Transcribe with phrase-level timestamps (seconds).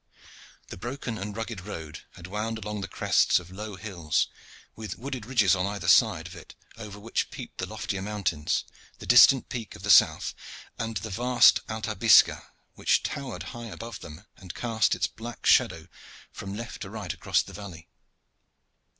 [0.69, 4.29] The broken and rugged road had wound along the crests of low hills,
[4.75, 8.63] with wooded ridges on either side of it over which peeped the loftier mountains,
[8.97, 10.33] the distant Peak of the South
[10.79, 12.41] and the vast Altabisca,
[12.73, 15.87] which towered high above them and cast its black shadow
[16.31, 17.87] from left to right across the valley.